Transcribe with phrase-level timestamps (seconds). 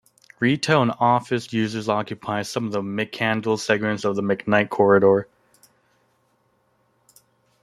[0.39, 5.27] Retail and office uses occupy some of the McCandless segment of the McKnight corridor.